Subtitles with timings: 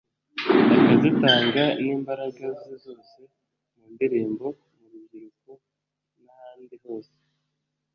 [0.77, 3.19] akazitanga n’imbaraga ze zose
[3.75, 4.45] mu ndirimbo,
[4.77, 5.51] mu rubyiruko
[6.23, 7.15] n’ahandi hose